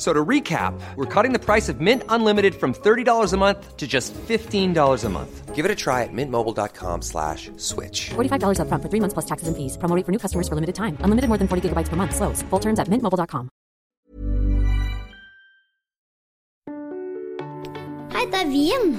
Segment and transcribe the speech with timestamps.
[0.00, 3.76] F- So to recap, we're cutting the price of Mint Unlimited from $30 a month
[3.76, 5.54] to just $15 a month.
[5.54, 8.08] Give it a try at mintmobile.com slash switch.
[8.16, 9.76] $45 upfront for three months plus taxes and fees.
[9.76, 10.96] Promo rate for new customers for limited time.
[11.04, 12.14] Unlimited more than 40 gigabytes per month.
[12.16, 12.40] Slows.
[12.48, 13.50] Full terms at mintmobile.com.
[18.16, 18.96] Hei, det er Wien.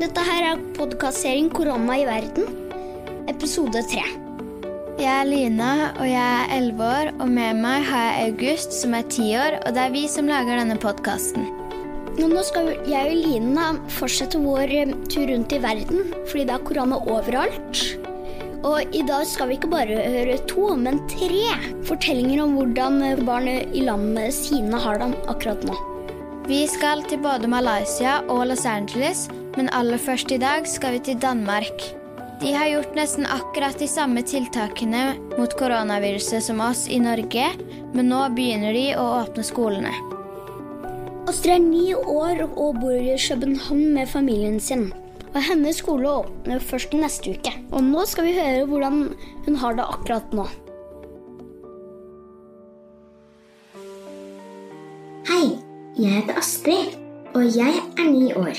[0.00, 2.44] Dette her er podkastserien 'Korona i verden',
[3.28, 4.21] episode tre.
[5.00, 8.92] Jeg er Lina, og jeg er 11 år, og med meg har jeg August, som
[8.92, 11.46] er 10 år, og det er vi som lager denne podkasten.
[12.18, 16.66] Nå skal jeg og Lina fortsette vår eh, tur rundt i verden, fordi det er
[16.68, 17.80] korona overalt.
[18.68, 21.56] Og i dag skal vi ikke bare høre to, men tre
[21.88, 25.78] fortellinger om hvordan eh, barn i landet sine har det akkurat nå.
[26.50, 29.24] Vi skal til både Malaysia og Los Angeles,
[29.56, 32.01] men aller først i dag skal vi til Danmark.
[32.42, 35.02] De har gjort nesten akkurat de samme tiltakene
[35.38, 37.44] mot koronaviruset som oss i Norge,
[37.94, 39.92] men nå begynner de å åpne skolene.
[41.30, 44.88] Astrid er ni år og bor i København med familien sin.
[45.30, 47.52] Og Hennes skole åpner først neste uke.
[47.70, 48.98] Og nå skal vi høre hvordan
[49.46, 50.48] hun har det akkurat nå.
[55.30, 55.46] Hei,
[55.94, 56.98] jeg heter Astrid,
[57.38, 58.58] og jeg er ni år.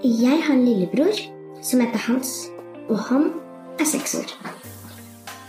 [0.00, 1.12] Jeg har en lillebror
[1.60, 2.34] som heter Hans,
[2.88, 3.30] og han
[3.80, 4.34] er seks år.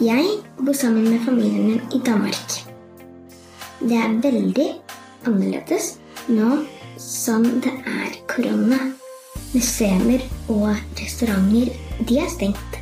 [0.04, 0.26] Jeg
[0.58, 2.60] bor sammen med familien min i Danmark.
[3.80, 4.70] Det er veldig
[5.28, 6.64] annerledes nå
[6.98, 8.80] som det er korona.
[9.54, 11.74] Museer og restauranter,
[12.10, 12.80] de er stengt.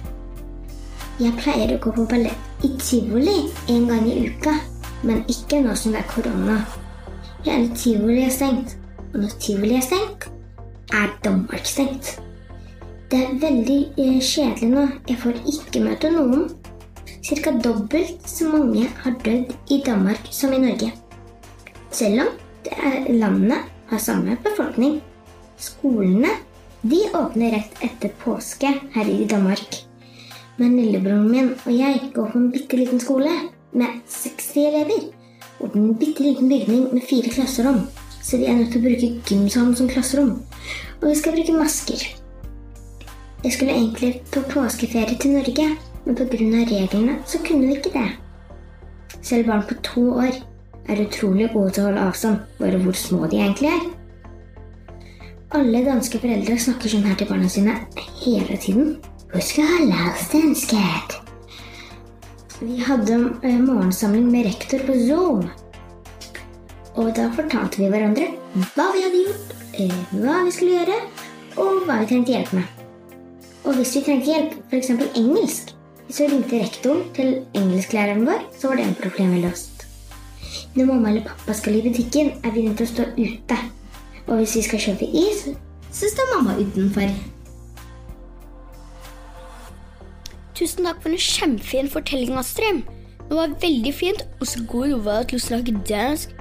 [1.19, 4.55] Jeg pleier å gå på ballett i tivoli en gang i uka,
[5.03, 6.57] men ikke nå som det er korona.
[7.45, 8.77] Hele tivoli er stengt,
[9.11, 10.29] og når tivoli er stengt,
[10.93, 12.15] er Danmark stengt.
[13.11, 14.83] Det er veldig eh, kjedelig nå.
[15.09, 16.45] Jeg får ikke møte noen.
[17.19, 20.93] Cirka dobbelt så mange har dødd i Danmark som i Norge.
[21.91, 22.29] Selv om
[23.11, 23.57] landene
[23.89, 25.01] har samme befolkning.
[25.59, 26.37] Skolene
[26.87, 29.81] de åpner rett etter påske her i Danmark.
[30.55, 33.35] Men lillebroren min og jeg går på en bitte liten skole
[33.75, 35.11] med 60 elever.
[35.59, 37.83] Og en bitte liten bygning med fire klasserom.
[38.23, 40.37] Så vi er nødt til å bruke gymsalen som klasserom.
[41.01, 42.20] Og vi skal bruke masker.
[43.43, 45.67] Jeg skulle egentlig på påskeferie til Norge,
[46.05, 46.25] men pga.
[46.69, 48.09] reglene så kunne vi ikke det.
[49.21, 50.35] Selv barn på to år
[50.89, 53.87] er utrolig gode til å holde avstand, bare hvor små de egentlig er.
[55.57, 57.73] Alle danske foreldre snakker sånn her til barna sine
[58.21, 58.93] hele tiden.
[59.33, 60.55] Husk å holde avstand,
[62.61, 65.47] Vi hadde eh, morgensamling med rektor på Zoom.
[66.95, 68.29] Og da fortalte vi hverandre
[68.75, 71.01] hva vi hadde gjort, eh, hva vi skulle gjøre,
[71.57, 72.80] og hva vi trengte hjelp med.
[73.63, 74.89] Og hvis vi trengte hjelp, f.eks.
[75.15, 75.75] engelsk,
[76.07, 79.85] Hvis vi ringte rektoren til engelsklæreren vår, så var det problemet løst.
[80.75, 83.59] Når mamma eller pappa skal i butikken, er vi nødt til å stå ute.
[84.27, 85.45] Og hvis vi skal kjøpe is,
[85.91, 87.13] så står mamma utenfor.
[90.57, 92.83] Tusen takk for en kjempefin fortelling, Astrid.
[93.29, 96.35] Det var veldig fint, og så god du var til å snakke dansk.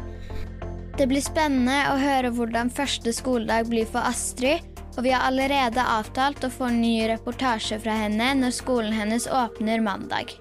[0.99, 5.83] Det blir spennende å høre hvordan første skoledag blir for Astrid, og vi har allerede
[5.83, 10.35] avtalt å få en ny reportasje fra henne når skolen hennes åpner mandag.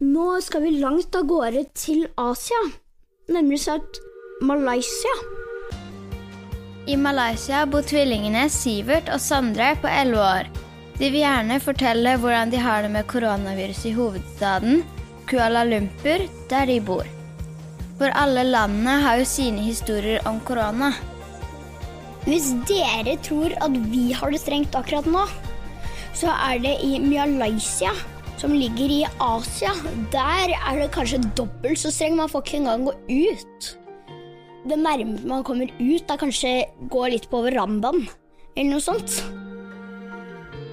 [0.00, 2.60] Nå skal vi langt av gårde til Asia,
[3.28, 4.00] nemlig sagt
[4.40, 5.12] Malaysia.
[6.88, 10.48] I Malaysia bor tvillingene Sivert og Sondre på 11 år.
[10.96, 14.82] De vil gjerne fortelle hvordan de har det med koronaviruset i hovedstaden,
[15.28, 17.06] Kuala Lumpur, der de bor.
[18.00, 20.94] For alle landene har jo sine historier om korona.
[22.26, 25.24] Hvis dere tror at vi har det strengt akkurat nå,
[26.16, 27.92] så er det i Malaysia,
[28.40, 29.72] som ligger i Asia.
[30.12, 32.18] Der er det kanskje dobbelt så streng.
[32.18, 33.70] Man får ikke engang gå ut.
[34.68, 36.52] Det nærmeste man kommer ut, er kanskje
[36.92, 38.04] gå litt på verandaen,
[38.52, 39.22] eller noe sånt.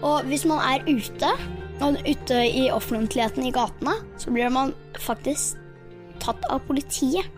[0.04, 1.32] Og hvis man er ute,
[1.80, 5.60] og ute i offentligheten i gatene, så blir man faktisk
[6.20, 7.30] tatt av politiet.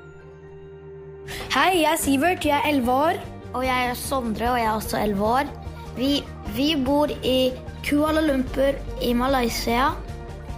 [1.54, 3.20] Hei, jeg er Sivert, jeg er 11 år.
[3.54, 5.50] Og jeg er Sondre, og jeg er også 11 år.
[5.98, 6.12] Vi,
[6.56, 7.52] vi bor i
[7.86, 9.90] Kuala Lumpur i Malaysia.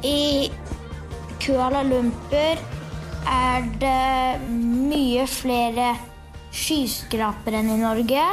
[0.04, 0.52] I
[1.42, 2.62] Kuala Lumpur
[3.32, 5.94] er det mye flere
[6.52, 8.26] skyskrapere enn i Norge.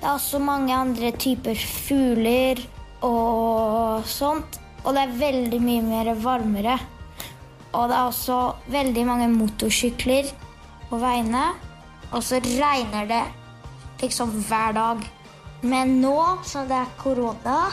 [0.00, 2.60] Det er også mange andre typer fugler
[3.06, 4.58] og sånt.
[4.82, 6.78] Og det er veldig mye mer varmere.
[7.70, 8.38] Og det er også
[8.72, 10.32] veldig mange motorsykler
[10.90, 11.50] på veiene.
[12.10, 13.22] Og så regner det
[14.02, 15.04] liksom hver dag.
[15.62, 16.16] Men nå
[16.48, 17.70] som det er korona,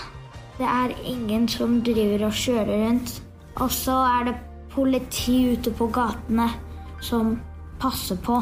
[0.58, 3.22] det er ingen som driver og kjører rundt.
[3.58, 4.38] Og så er det
[4.74, 6.50] politi ute på gatene
[7.02, 7.38] som
[7.82, 8.42] passer på.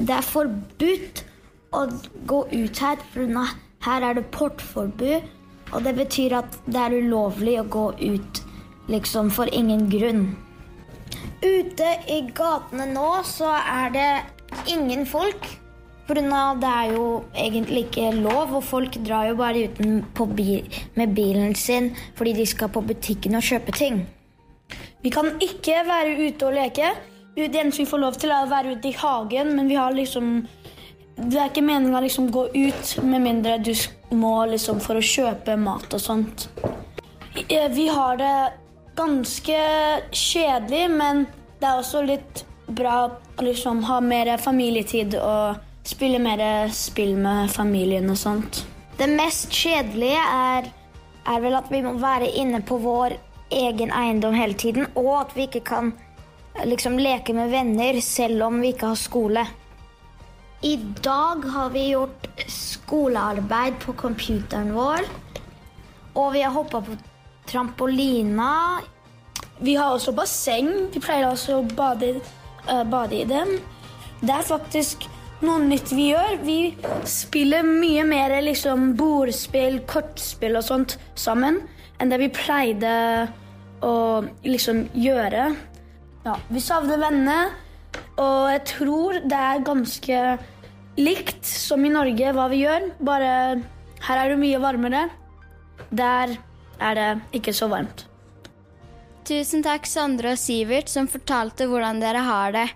[0.00, 1.24] Det er forbudt
[1.76, 1.86] å
[2.26, 3.38] gå ut her, for
[3.86, 5.28] her er det portforbud.
[5.70, 8.40] Og det betyr at det er ulovlig å gå ut
[8.90, 10.24] liksom for ingen grunn.
[11.40, 14.10] Ute i gatene nå så er det
[14.68, 15.46] ingen folk.
[16.10, 16.26] For det
[16.66, 17.02] er jo
[17.38, 20.64] egentlig ikke lov, og folk drar jo bare ut bil,
[20.98, 24.00] med bilen sin fordi de skal på butikken og kjøpe ting.
[25.04, 26.90] Vi kan ikke være ute og leke.
[27.36, 29.94] Det eneste vi får lov til, er å være ute i hagen, men vi har
[29.94, 30.48] liksom
[31.14, 33.74] Det er ikke meninga å liksom gå ut med mindre du
[34.10, 36.48] må liksom for å kjøpe mat og sånt.
[37.36, 38.36] Vi har det
[38.98, 39.62] ganske
[40.10, 41.26] kjedelig, men
[41.60, 46.42] det er også litt bra å liksom ha mer familietid og spille mer
[46.74, 48.62] spill med familien og sånt.
[48.98, 50.68] Det mest kjedelige er,
[51.26, 53.16] er vel at vi må være inne på vår
[53.50, 55.92] egen eiendom hele tiden, og at vi ikke kan
[56.66, 59.46] liksom leke med venner selv om vi ikke har skole.
[60.62, 65.06] I dag har vi gjort skolearbeid på computeren vår.
[66.20, 66.96] Og vi har hoppa på
[67.48, 68.80] trampolina.
[69.58, 70.68] Vi har også basseng.
[70.92, 72.12] Vi pleier også å bade,
[72.68, 73.56] uh, bade i dem.
[74.20, 75.08] Det er faktisk
[75.46, 76.38] noe nytt vi gjør.
[76.44, 76.58] Vi
[77.08, 81.62] spiller mye mer liksom, bordspill, kortspill og sånt sammen
[82.00, 82.92] enn det vi pleide
[83.84, 83.96] å
[84.44, 85.50] liksom gjøre.
[86.24, 87.40] Ja, vi savner vennene.
[88.20, 90.20] Og jeg tror det er ganske
[91.00, 93.32] likt som i Norge hva vi gjør, bare
[94.04, 95.06] her er det mye varmere.
[95.90, 96.36] Der
[96.80, 98.06] er det ikke så varmt.
[99.28, 102.66] Tusen takk, Sondre og Sivert, som fortalte hvordan dere har det.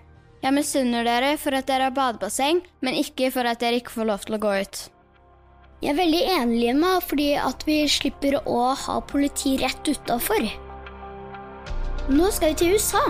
[0.45, 4.05] Jeg misunner dere for at dere har badebasseng, men ikke for at dere ikke får
[4.11, 4.81] lov til å gå ut.
[5.81, 10.45] Jeg er veldig enig med fordi at vi slipper å ha politi rett utafor.
[12.13, 13.01] Nå skal vi til USA.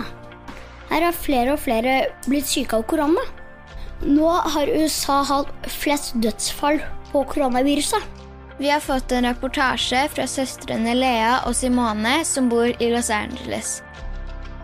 [0.88, 3.26] Her har flere og flere blitt syke av korona.
[4.00, 6.80] Nå har USA hatt flest dødsfall
[7.10, 8.00] på koronaviruset.
[8.56, 13.82] Vi har fått en reportasje fra søstrene Lea og Simone som bor i Los Angeles.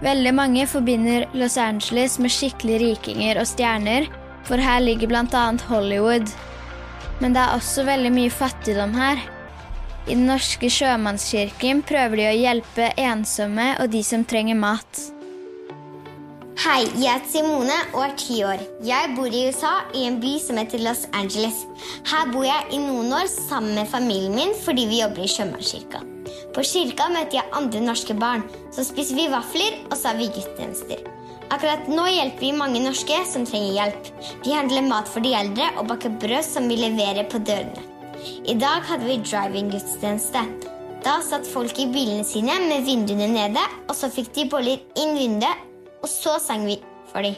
[0.03, 4.09] Veldig mange forbinder Los Angeles med skikkelig rikinger og stjerner,
[4.43, 5.45] for her ligger bl.a.
[5.69, 6.27] Hollywood.
[7.23, 9.23] Men det er også veldig mye fattigdom her.
[10.09, 15.05] I Den norske sjømannskirken prøver de å hjelpe ensomme og de som trenger mat.
[16.63, 18.65] Hei, jeg heter Simone og er ti år.
[18.87, 21.63] Jeg bor i USA, i en by som heter Los Angeles.
[22.11, 26.03] Her bor jeg i noen år sammen med familien min fordi vi jobber i Sjømannskirka.
[26.53, 28.45] På kirka møter jeg andre norske barn.
[28.75, 31.01] Så spiser vi vafler, og så har vi gudstjenester.
[31.53, 34.13] Akkurat nå hjelper vi mange norske som trenger hjelp.
[34.45, 37.89] Vi handler mat for de eldre og baker brød som vi leverer på dørene.
[38.49, 40.45] I dag hadde vi driving-gudstjeneste.
[41.03, 45.17] Da satt folk i bilene sine med vinduene nede, og så fikk de boller inn
[45.19, 45.69] vinduet
[46.03, 46.79] og så sang vi
[47.13, 47.37] for dem.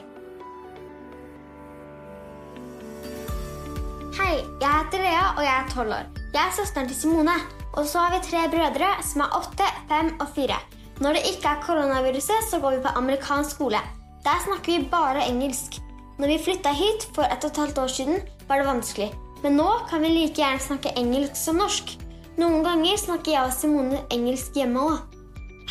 [4.19, 6.09] Hei, jeg heter Lea, og jeg er tolv år.
[6.33, 7.64] Jeg er søsteren til Simone.
[7.75, 10.59] Og så har vi tre brødre som er åtte, fem og fire.
[11.03, 13.81] Når det ikke er koronaviruset, så går vi på amerikansk skole.
[14.25, 15.81] Der snakker vi bare engelsk.
[16.19, 19.11] Når vi flytta hit for et og et halvt år siden, var det vanskelig.
[19.43, 21.97] Men nå kan vi like gjerne snakke engelsk som norsk.
[22.39, 25.03] Noen ganger snakker jeg og Simone engelsk hjemme òg.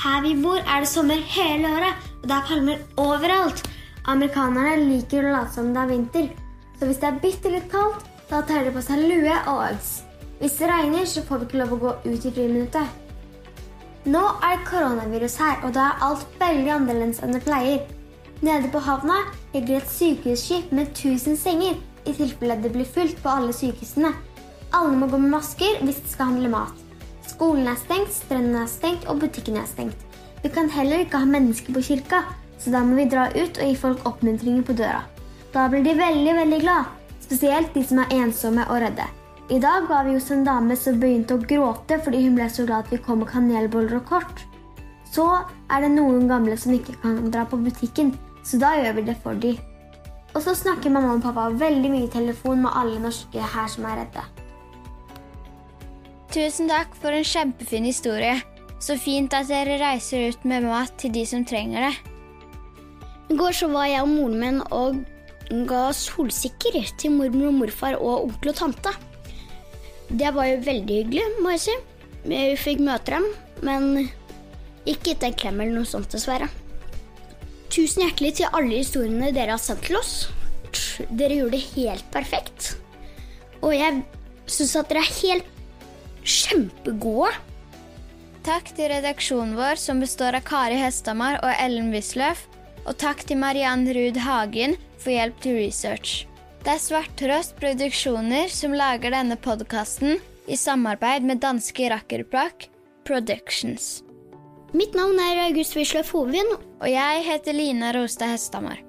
[0.04, 3.64] Her vi bor, er det sommer hele året, og det er palmer overalt.
[4.12, 6.32] Amerikanerne liker å late som det er vinter,
[6.80, 9.92] så hvis det er bitte litt kaldt, da tar de på seg lue og Uggs.
[10.44, 12.88] Hvis det regner, så får vi ikke lov å gå ut i friminuttet.
[14.12, 17.86] Nå er det koronavirus her, og da er alt veldig annerledes enn det pleier.
[18.44, 19.22] Nede på havna
[19.54, 24.12] ligger et sykehusskip med 1000 senger, i tilfelle det blir fullt på alle sykehusene.
[24.76, 26.84] Alle må gå med masker hvis de skal handle mat.
[27.24, 30.06] Skolen er stengt, strendene er stengt, og butikkene er stengt.
[30.44, 32.26] Vi kan heller ikke ha mennesker på kirka,
[32.60, 35.06] så da må vi dra ut og gi folk oppmuntringer på døra.
[35.56, 39.08] Da blir de veldig, veldig glad, spesielt de som er ensomme og redde.
[39.52, 42.64] I dag var vi hos en dame som begynte å gråte fordi hun ble så
[42.64, 44.46] glad at vi kom med kanelboller og kort.
[45.12, 45.26] Så
[45.68, 48.14] er det noen gamle som ikke kan dra på butikken,
[48.48, 49.60] så da gjør vi det for dem.
[50.34, 53.86] Og så snakker mamma og pappa veldig mye i telefon med alle norske her som
[53.90, 54.24] er redde.
[56.34, 58.40] Tusen takk for en kjempefin historie.
[58.82, 61.94] Så fint at dere reiser ut med mat til de som trenger det.
[63.32, 65.04] I går så var jeg og moren min og
[65.70, 68.92] ga solsikker til mormor og morfar og onkel og tante.
[70.14, 71.78] Det var jo veldig hyggelig, må jeg si.
[72.24, 73.26] Vi fikk møte dem,
[73.66, 73.88] men
[74.86, 76.50] ikke gitt en klem eller noe sånt, dessverre.
[77.74, 80.14] Tusen hjertelig til alle historiene dere har sendt til oss.
[81.10, 82.76] Dere gjorde det helt perfekt.
[83.64, 84.04] Og jeg
[84.46, 85.50] syns at dere er helt
[86.22, 87.32] kjempegode.
[88.44, 92.46] Takk til redaksjonen vår, som består av Kari Hestamar og Ellen Wisløff.
[92.84, 96.28] Og takk til Mariann Ruud Hagen for hjelp til research.
[96.64, 100.14] Det er Svarttrost Produksjoner som lager denne podkasten
[100.48, 102.70] i samarbeid med danske Rakkerplak
[103.04, 103.98] Productions.
[104.72, 106.56] Mitt navn er August Wisløff Hovin.
[106.80, 108.80] Og jeg heter Lina Rostad Hestamar.